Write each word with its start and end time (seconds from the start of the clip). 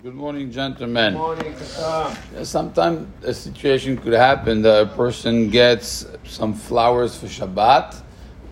Good 0.00 0.14
morning, 0.14 0.52
gentlemen. 0.52 1.14
Good 1.14 1.18
morning. 1.18 2.44
Sometimes 2.44 3.08
a 3.24 3.34
situation 3.34 3.96
could 3.96 4.12
happen 4.12 4.62
that 4.62 4.82
a 4.82 4.86
person 4.86 5.50
gets 5.50 6.06
some 6.22 6.54
flowers 6.54 7.18
for 7.18 7.26
Shabbat 7.26 8.00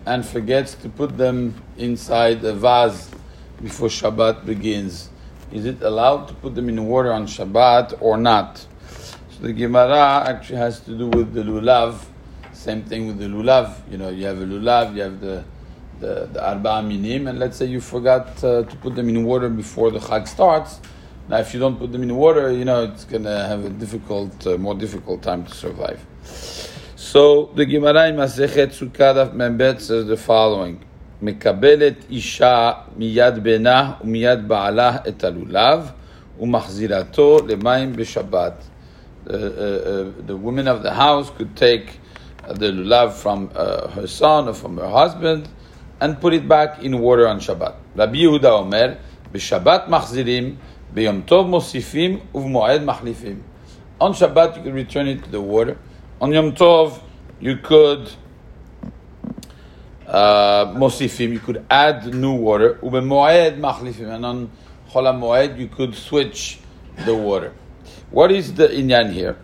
and 0.05 0.25
forgets 0.25 0.73
to 0.73 0.89
put 0.89 1.17
them 1.17 1.55
inside 1.77 2.43
a 2.43 2.53
vase 2.53 3.09
before 3.61 3.87
Shabbat 3.87 4.45
begins. 4.45 5.09
Is 5.53 5.63
it 5.63 5.81
allowed 5.83 6.27
to 6.27 6.33
put 6.33 6.53
them 6.53 6.67
in 6.67 6.85
water 6.85 7.13
on 7.13 7.25
Shabbat 7.25 8.01
or 8.01 8.17
not? 8.17 8.57
So 9.29 9.43
the 9.43 9.53
Gemara 9.53 10.25
actually 10.27 10.57
has 10.57 10.81
to 10.81 10.97
do 10.97 11.07
with 11.07 11.31
the 11.33 11.43
lulav. 11.43 12.03
Same 12.51 12.83
thing 12.83 13.07
with 13.07 13.19
the 13.19 13.27
lulav. 13.27 13.89
You 13.89 13.99
know, 13.99 14.09
you 14.09 14.25
have 14.25 14.41
a 14.41 14.45
lulav, 14.45 14.97
you 14.97 15.01
have 15.03 15.21
the 15.21 15.45
the, 16.01 16.29
the 16.33 16.45
arba 16.45 16.83
minim, 16.83 17.27
and 17.27 17.39
let's 17.39 17.57
say 17.57 17.65
you 17.65 17.79
forgot 17.79 18.43
uh, 18.43 18.63
to 18.63 18.75
put 18.81 18.95
them 18.95 19.07
in 19.07 19.23
water 19.23 19.47
before 19.47 19.91
the 19.91 19.99
chag 19.99 20.27
starts. 20.27 20.81
Now, 21.28 21.38
if 21.38 21.54
you 21.54 21.60
don't 21.60 21.78
put 21.78 21.92
them 21.92 22.02
in 22.02 22.14
water, 22.16 22.50
you 22.50 22.64
know 22.64 22.84
it's 22.84 23.04
going 23.04 23.22
to 23.24 23.46
have 23.46 23.64
a 23.64 23.70
difficult, 23.70 24.46
uh, 24.46 24.58
more 24.58 24.74
difficult 24.74 25.22
time 25.22 25.46
to 25.46 25.54
survive. 25.54 26.04
So 26.96 27.50
the 27.54 27.64
Gemara 27.64 28.08
in 28.08 28.16
Masechet 28.16 28.68
Sukkah 28.68 29.32
Membet 29.32 29.80
says 29.80 30.06
the 30.06 30.16
following: 30.16 30.80
מקבלת 31.22 32.10
אישה 32.10 32.72
מיד 32.96 33.42
בנה 33.42 33.92
ומiyad 34.04 34.46
בעלה 34.46 34.96
את 35.08 35.24
הלולב 35.24 35.90
ומחזירתו 36.40 37.38
למים 37.48 37.92
בשבת. 37.96 38.62
The, 39.24 39.30
uh, 39.30 39.34
uh, 39.34 40.26
the 40.26 40.36
woman 40.36 40.66
of 40.66 40.82
the 40.82 40.92
house 40.92 41.30
could 41.30 41.56
take 41.56 42.00
the 42.48 42.72
lulav 42.72 43.12
from 43.12 43.50
uh, 43.54 43.88
her 43.88 44.08
son 44.08 44.48
or 44.48 44.54
from 44.54 44.76
her 44.76 44.88
husband 44.88 45.48
and 46.00 46.20
put 46.20 46.34
it 46.34 46.48
back 46.48 46.82
in 46.82 46.98
water 46.98 47.28
on 47.28 47.38
Shabbat. 47.38 47.74
Rabbi 47.94 48.16
Yehuda 48.16 48.50
Omer, 48.50 48.96
בשבת 49.32 49.88
מחזירים, 49.88 50.56
Beyom 50.93 51.23
Tov 51.23 51.47
Mosifim 51.47 52.21
Machlifim. 52.33 53.41
On 53.99 54.13
Shabbat, 54.13 54.57
you 54.57 54.63
could 54.63 54.73
return 54.73 55.07
it 55.07 55.23
to 55.23 55.29
the 55.29 55.41
water. 55.41 55.77
On 56.21 56.31
Yom 56.31 56.53
Tov, 56.53 57.01
you 57.39 57.57
could 57.57 58.09
uh, 60.07 60.65
Mosifim, 60.73 61.33
you 61.33 61.39
could 61.39 61.65
add 61.69 62.13
new 62.13 62.33
water. 62.33 62.79
Ube 62.81 63.03
Moed 63.03 63.59
Machlifim. 63.59 64.13
And 64.13 64.25
on 64.25 64.51
Chol 64.89 65.03
HaMoed, 65.03 65.57
you 65.57 65.67
could 65.67 65.95
switch 65.95 66.59
the 67.05 67.15
water. 67.15 67.53
What 68.11 68.31
is 68.31 68.53
the 68.53 68.67
inyan 68.67 69.11
here? 69.11 69.37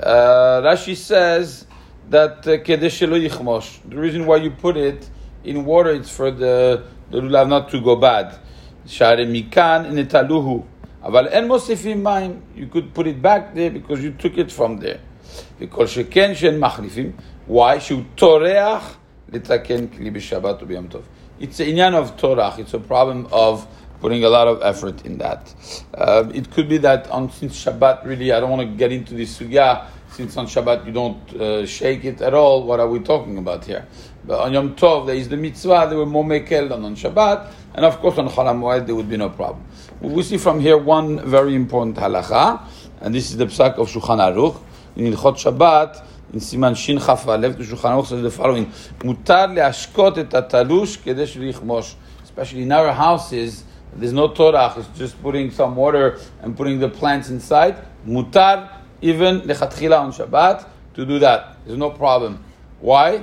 Uh, 0.00 0.62
Rashi 0.62 0.96
says 0.96 1.66
that 2.08 2.38
uh, 2.46 2.56
the 2.56 3.96
reason 3.96 4.26
why 4.26 4.36
you 4.36 4.50
put 4.50 4.76
it 4.76 5.10
in 5.44 5.64
water 5.64 5.90
is 5.90 6.08
for 6.08 6.30
the, 6.30 6.84
the 7.10 7.20
lulav 7.20 7.48
not 7.48 7.68
to 7.70 7.80
go 7.80 7.96
bad. 7.96 8.38
Share 8.86 9.18
mikan 9.18 9.86
in 9.86 10.06
etaluhu. 10.06 10.64
Aval 11.02 11.28
en 11.32 11.48
mosifim 11.48 12.02
mayim. 12.02 12.40
You 12.54 12.66
could 12.66 12.94
put 12.94 13.06
it 13.06 13.20
back 13.20 13.54
there 13.54 13.70
because 13.70 14.02
you 14.02 14.12
took 14.12 14.38
it 14.38 14.50
from 14.50 14.78
there. 14.78 15.00
Because 15.58 15.94
sheken 15.94 16.34
shen 16.34 16.60
machlifim. 16.60 17.14
Why? 17.46 17.78
Shu 17.78 18.04
toreach 18.16 18.82
litaken 19.30 19.88
kli 19.88 20.12
b'shabbat 20.12 20.60
u'b'yom 20.60 20.88
tov. 20.88 21.04
It's 21.40 21.60
an 21.60 21.66
inyan 21.68 21.94
of 21.94 22.16
torach. 22.16 22.58
It's 22.58 22.74
a 22.74 22.80
problem 22.80 23.28
of 23.30 23.66
putting 24.00 24.24
a 24.24 24.28
lot 24.28 24.48
of 24.48 24.62
effort 24.62 25.04
in 25.04 25.18
that. 25.18 25.54
Uh, 25.94 26.28
it 26.34 26.50
could 26.50 26.68
be 26.68 26.78
that 26.78 27.08
on 27.10 27.30
since 27.30 27.64
Shabbat, 27.64 28.04
really, 28.04 28.32
I 28.32 28.40
don't 28.40 28.50
want 28.50 28.68
to 28.68 28.76
get 28.76 28.92
into 28.92 29.14
this 29.14 29.38
sugya. 29.38 29.86
Since 30.10 30.36
on 30.36 30.46
Shabbat 30.46 30.86
you 30.86 30.92
don't 30.92 31.34
uh, 31.34 31.66
shake 31.66 32.04
it 32.04 32.20
at 32.22 32.34
all, 32.34 32.64
what 32.64 32.80
are 32.80 32.88
we 32.88 33.00
talking 33.00 33.38
about 33.38 33.64
here? 33.64 33.86
But 34.28 34.40
on 34.40 34.52
Yom 34.52 34.76
Tov 34.76 35.06
there 35.06 35.16
is 35.16 35.30
the 35.30 35.38
mitzvah. 35.38 35.86
They 35.88 35.96
were 35.96 36.04
more 36.04 36.22
mekel 36.22 36.68
than 36.68 36.84
on 36.84 36.94
Shabbat, 36.94 37.50
and 37.74 37.86
of 37.86 37.98
course 37.98 38.18
on 38.18 38.28
Chol 38.28 38.44
Moed 38.54 38.84
there 38.84 38.94
would 38.94 39.08
be 39.08 39.16
no 39.16 39.30
problem. 39.30 39.64
We 40.02 40.22
see 40.22 40.36
from 40.36 40.60
here 40.60 40.76
one 40.76 41.26
very 41.26 41.54
important 41.54 41.96
halacha, 41.96 42.62
and 43.00 43.14
this 43.14 43.30
is 43.30 43.38
the 43.38 43.46
psak 43.46 43.78
of 43.78 43.88
Shulchan 43.88 44.18
Aruch 44.18 44.60
in 44.96 45.10
Ilchot 45.10 45.36
Shabbat. 45.36 46.04
In 46.34 46.40
Siman 46.40 46.76
Shin 46.76 46.98
Chaf 46.98 47.24
Alef, 47.24 47.56
the 47.56 47.64
Shulchan 47.64 47.90
Aruch 47.90 48.08
says 48.08 48.20
the 48.20 48.30
following: 48.30 48.66
Mutar 48.98 49.48
leashkot 49.48 50.18
et 50.18 50.28
atalush 50.28 50.98
kedesh 50.98 51.34
lichmosh. 51.40 51.94
Especially 52.22 52.64
in 52.64 52.70
our 52.70 52.92
houses, 52.92 53.64
there's 53.94 54.12
no 54.12 54.28
torah. 54.28 54.74
It's 54.76 54.98
just 54.98 55.22
putting 55.22 55.50
some 55.50 55.74
water 55.74 56.18
and 56.42 56.54
putting 56.54 56.80
the 56.80 56.90
plants 56.90 57.30
inside. 57.30 57.78
Mutar 58.06 58.68
even 59.00 59.40
lechatchila 59.40 60.00
on 60.00 60.12
Shabbat 60.12 60.66
to 60.92 61.06
do 61.06 61.18
that. 61.18 61.56
There's 61.64 61.78
no 61.78 61.88
problem. 61.88 62.44
Why? 62.80 63.22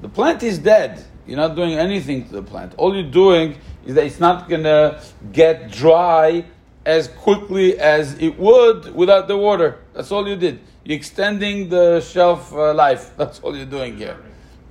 The 0.00 0.08
plant 0.08 0.42
is 0.42 0.58
dead. 0.58 1.04
You're 1.26 1.36
not 1.36 1.54
doing 1.54 1.74
anything 1.74 2.26
to 2.26 2.32
the 2.32 2.42
plant. 2.42 2.74
All 2.76 2.94
you're 2.94 3.10
doing 3.10 3.58
is 3.84 3.94
that 3.94 4.04
it's 4.04 4.20
not 4.20 4.48
gonna 4.48 5.00
get 5.32 5.70
dry 5.70 6.44
as 6.86 7.08
quickly 7.08 7.78
as 7.78 8.18
it 8.18 8.38
would 8.38 8.94
without 8.94 9.28
the 9.28 9.36
water. 9.36 9.78
That's 9.92 10.10
all 10.10 10.26
you 10.26 10.36
did. 10.36 10.60
You're 10.84 10.96
extending 10.96 11.68
the 11.68 12.00
shelf 12.00 12.52
uh, 12.52 12.72
life. 12.74 13.12
That's 13.16 13.40
all 13.40 13.56
you're 13.56 13.66
doing 13.66 13.96
here. 13.96 14.16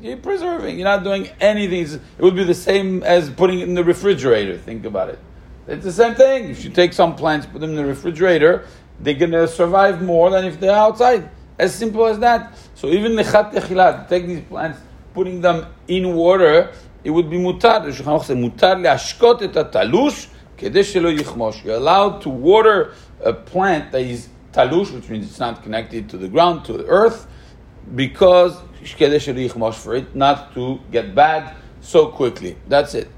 You're 0.01 0.17
preserving. 0.17 0.77
You're 0.79 0.87
not 0.87 1.03
doing 1.03 1.29
anything. 1.39 2.01
It 2.17 2.21
would 2.21 2.35
be 2.35 2.43
the 2.43 2.55
same 2.55 3.03
as 3.03 3.29
putting 3.29 3.59
it 3.59 3.67
in 3.67 3.75
the 3.75 3.83
refrigerator. 3.83 4.57
Think 4.57 4.85
about 4.85 5.09
it. 5.09 5.19
It's 5.67 5.83
the 5.83 5.91
same 5.91 6.15
thing. 6.15 6.49
If 6.49 6.63
you 6.63 6.71
take 6.71 6.93
some 6.93 7.15
plants, 7.15 7.45
put 7.45 7.61
them 7.61 7.71
in 7.71 7.75
the 7.75 7.85
refrigerator, 7.85 8.65
they're 8.99 9.13
going 9.13 9.31
to 9.31 9.47
survive 9.47 10.01
more 10.01 10.31
than 10.31 10.45
if 10.45 10.59
they're 10.59 10.75
outside. 10.75 11.29
As 11.59 11.75
simple 11.75 12.05
as 12.05 12.17
that. 12.19 12.57
So 12.75 12.87
even 12.87 13.11
lechat 13.11 13.53
techilat, 13.53 14.07
take 14.07 14.25
these 14.25 14.41
plants, 14.41 14.79
putting 15.13 15.41
them 15.41 15.67
in 15.87 16.15
water, 16.15 16.71
it 17.03 17.09
would 17.09 17.29
be 17.29 17.37
mutar. 17.37 17.83
The 17.83 17.91
Shulchan 17.91 18.19
Aruch 18.19 18.51
mutar 18.51 18.75
leashkot 18.79 19.41
et 19.41 19.71
talush 19.71 20.27
kedesh 20.57 20.93
shelo 20.93 21.17
yichmosh. 21.17 21.63
You're 21.63 21.75
allowed 21.75 22.21
to 22.21 22.29
water 22.29 22.93
a 23.23 23.33
plant 23.33 23.91
that 23.91 24.01
is 24.01 24.29
talush, 24.51 24.93
which 24.93 25.09
means 25.09 25.27
it's 25.27 25.39
not 25.39 25.63
connected 25.63 26.09
to 26.09 26.17
the 26.17 26.27
ground, 26.27 26.65
to 26.65 26.73
the 26.73 26.85
earth, 26.85 27.27
because 27.95 28.57
kedesh 28.81 29.33
shelo 29.33 29.49
yichmosh 29.49 29.75
for 29.75 29.95
it 29.95 30.15
not 30.15 30.53
to 30.53 30.79
get 30.91 31.15
bad 31.15 31.55
so 31.81 32.07
quickly. 32.07 32.57
That's 32.67 32.93
it. 32.93 33.09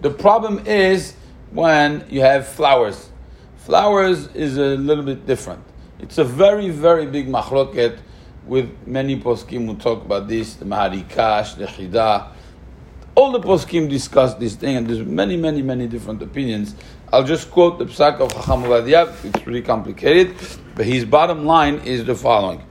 The 0.00 0.10
problem 0.10 0.66
is 0.66 1.14
when 1.50 2.04
you 2.10 2.20
have 2.20 2.46
flowers. 2.46 3.10
Flowers 3.56 4.28
is 4.28 4.58
a 4.58 4.76
little 4.76 5.04
bit 5.04 5.26
different. 5.26 5.62
It's 5.98 6.18
a 6.18 6.24
very, 6.24 6.70
very 6.70 7.06
big 7.06 7.28
machloket 7.28 7.98
with 8.45 8.69
many 8.85 9.19
poskim 9.19 9.65
who 9.65 9.75
talk 9.75 10.03
about 10.03 10.27
this, 10.27 10.55
the 10.55 10.65
Maharikash, 10.65 11.57
the 11.57 11.65
Chida. 11.65 12.27
All 13.15 13.31
the 13.31 13.39
poskim 13.39 13.89
discuss 13.89 14.33
this 14.35 14.55
thing, 14.55 14.77
and 14.77 14.87
there's 14.87 15.05
many, 15.05 15.37
many, 15.37 15.61
many 15.61 15.87
different 15.87 16.21
opinions. 16.21 16.75
I'll 17.13 17.23
just 17.23 17.51
quote 17.51 17.77
the 17.77 17.85
psak 17.85 18.19
of 18.19 18.33
Chacham 18.33 18.63
Ovadia. 18.63 19.13
It's 19.25 19.45
really 19.45 19.61
complicated, 19.61 20.35
but 20.75 20.85
his 20.85 21.05
bottom 21.05 21.45
line 21.45 21.81
is 21.85 22.05
the 22.05 22.15
following: 22.15 22.61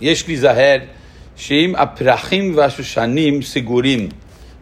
יש 0.00 0.28
להיזהר 0.28 0.78
שאם 1.36 1.74
הפרחים 1.76 2.56
והשושנים 2.56 3.42
סגורים 3.42 4.08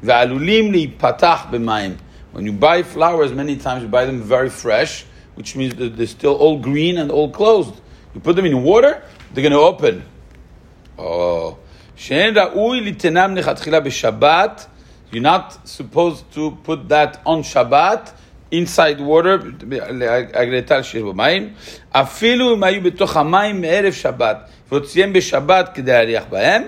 ועלולים 0.02 0.72
להיפתח 0.72 1.46
במים. 1.50 1.96
When 2.32 2.44
you 2.44 2.52
buy 2.52 2.82
flowers, 2.82 3.32
many 3.32 3.56
times 3.56 3.82
you 3.82 3.88
buy 3.88 4.04
them 4.04 4.20
very 4.20 4.50
fresh, 4.50 5.04
which 5.36 5.56
means 5.56 5.74
that 5.76 5.96
they're 5.96 6.06
still 6.06 6.34
all 6.34 6.58
green 6.58 6.98
and 6.98 7.10
all 7.10 7.30
closed. 7.30 7.74
You 8.14 8.20
put 8.20 8.36
them 8.36 8.44
in 8.44 8.62
water, 8.62 9.02
they're 9.32 9.42
going 9.42 9.52
to 9.52 9.58
open. 9.58 10.04
Oh. 10.97 11.57
בשבת. 13.79 14.67
You're 15.11 15.21
not 15.21 15.67
supposed 15.67 16.31
to 16.35 16.51
put 16.63 16.87
that 16.87 17.19
on 17.25 17.43
Shabbat 17.43 18.13
inside 18.51 18.99
water, 18.99 19.37
הגלטה 20.33 20.83
שיש 20.83 21.01
בו 21.01 21.13
מים. 21.13 21.49
אפילו 21.91 22.55
אם 22.55 22.63
היו 22.63 22.81
בתוך 22.81 23.17
המים 23.17 23.61
מערב 23.61 23.93
שבת, 23.93 24.37
והוציאם 24.71 25.13
בשבת 25.13 25.69
כדי 25.73 25.91
להריח 25.91 26.23
בהם. 26.29 26.63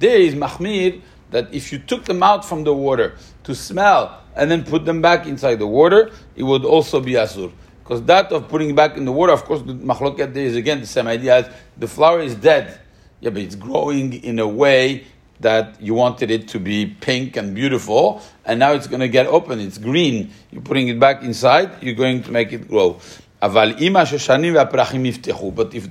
There 0.00 0.04
is 0.04 0.34
מחמיר 0.34 0.92
that 1.32 1.52
if 1.52 1.72
you 1.72 1.78
took 1.78 2.04
them 2.04 2.22
out 2.22 2.44
from 2.44 2.64
the 2.64 2.72
water 2.72 3.14
to 3.44 3.54
smell 3.54 4.10
and 4.36 4.50
then 4.50 4.62
put 4.64 4.84
them 4.84 5.00
back 5.00 5.26
inside 5.26 5.58
the 5.58 5.66
water, 5.66 6.10
it 6.36 6.42
would 6.42 6.64
also 6.64 7.00
be 7.00 7.12
asur. 7.12 7.50
Because 7.82 8.02
that 8.02 8.32
of 8.32 8.48
putting 8.48 8.74
back 8.74 8.96
in 8.96 9.04
the 9.04 9.12
water, 9.12 9.32
of 9.32 9.44
course, 9.44 9.62
the 9.62 9.74
machloket 9.74 10.34
there 10.34 10.44
is 10.44 10.56
again 10.56 10.80
the 10.80 10.86
same 10.86 11.06
idea 11.06 11.36
as 11.36 11.50
the 11.78 11.86
flower 11.86 12.20
is 12.20 12.34
dead. 12.34 12.80
Yeah, 13.26 13.30
but 13.30 13.42
it's 13.42 13.56
growing 13.56 14.12
in 14.12 14.38
a 14.38 14.46
way 14.46 15.04
that 15.40 15.82
you 15.82 15.94
wanted 15.94 16.30
it 16.30 16.46
to 16.46 16.60
be 16.60 16.86
pink 16.86 17.36
and 17.36 17.56
beautiful, 17.56 18.22
and 18.44 18.60
now 18.60 18.70
it's 18.70 18.86
going 18.86 19.00
to 19.00 19.08
get 19.08 19.26
open. 19.26 19.58
It's 19.58 19.78
green. 19.78 20.30
You're 20.52 20.62
putting 20.62 20.86
it 20.86 21.00
back 21.00 21.24
inside. 21.24 21.82
You're 21.82 21.96
going 21.96 22.22
to 22.22 22.30
make 22.30 22.52
it 22.52 22.68
grow. 22.68 23.00
But 23.40 23.80
if 23.80 23.92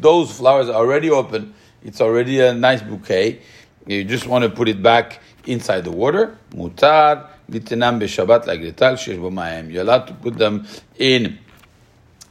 those 0.02 0.32
flowers 0.32 0.70
are 0.70 0.76
already 0.76 1.10
open, 1.10 1.54
it's 1.84 2.00
already 2.00 2.40
a 2.40 2.54
nice 2.54 2.82
bouquet. 2.82 3.42
You 3.86 4.06
just 4.06 4.28
want 4.28 4.46
to 4.46 4.50
put 4.50 4.70
it 4.70 4.82
back 4.82 5.20
inside 5.46 5.84
the 5.84 5.92
water. 5.92 6.38
Mutar 6.52 7.28
litinam 7.52 8.00
b'shabbat 8.00 8.46
lagrital 8.46 8.96
shesh. 8.96 9.74
You're 9.74 9.82
allowed 9.82 10.08
to 10.08 10.14
put 10.14 10.38
them 10.38 10.66
in 10.98 11.38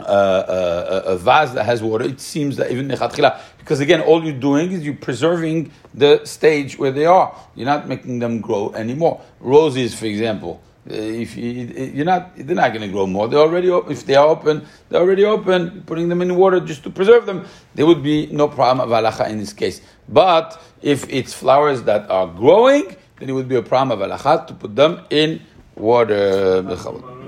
uh, 0.01 0.03
uh, 0.03 1.03
a 1.07 1.17
vase 1.17 1.53
that 1.53 1.65
has 1.65 1.83
water. 1.83 2.05
It 2.05 2.21
seems 2.21 2.57
that 2.57 2.71
even 2.71 2.89
nechatchila, 2.89 3.41
because 3.59 3.81
again, 3.81 4.01
all 4.01 4.25
you're 4.25 4.33
doing 4.33 4.73
is 4.73 4.85
you're 4.85 4.95
preserving 4.95 5.71
the 5.95 6.25
stage 6.25 6.79
where 6.79 6.91
they 6.91 7.07
are. 7.07 7.35
You're 7.55 7.67
not 7.67 7.89
making 7.89 8.19
them 8.19 8.41
grow 8.41 8.73
anymore. 8.75 9.21
Roses, 9.41 9.95
for 9.95 10.07
example, 10.07 10.61
if 10.87 11.37
you, 11.37 11.45
you're 11.95 12.05
not, 12.05 12.37
they're 12.37 12.57
not 12.57 12.71
going 12.71 12.83
to 12.83 12.89
grow 12.89 13.07
more. 13.07 13.29
They're 13.29 13.39
already 13.39 13.71
open. 13.71 13.93
If 13.93 14.05
they 14.05 14.17
are 14.17 14.27
open, 14.27 14.67
they're 14.89 15.01
already 15.01 15.25
open. 15.25 15.83
Putting 15.87 16.09
them 16.09 16.21
in 16.21 16.37
water 16.37 16.61
just 16.61 16.83
to 16.83 16.91
preserve 16.91 17.25
them, 17.27 17.47
there 17.75 17.87
would 17.87 18.03
be 18.03 18.27
no 18.27 18.49
problem 18.49 18.81
of 18.81 19.05
halacha 19.05 19.31
in 19.31 19.39
this 19.39 19.53
case. 19.53 19.81
But 20.09 20.61
if 20.83 21.09
it's 21.09 21.33
flowers 21.33 21.85
that 21.85 22.11
are 22.11 22.27
growing, 22.27 22.97
then 23.19 23.31
it 23.31 23.33
would 23.33 23.49
be 23.49 23.57
a 23.57 23.63
problem 23.63 23.99
of 23.99 24.11
halacha 24.11 24.47
to 24.49 24.55
put 24.55 24.77
them 24.77 25.01
in 25.09 25.41
water. 25.77 26.63